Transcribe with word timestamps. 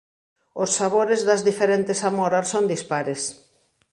Os 0.63 0.69
sabores 0.79 1.21
das 1.27 1.41
diferentes 1.49 1.99
amoras 2.09 2.47
son 2.53 2.65
dispares. 2.73 3.21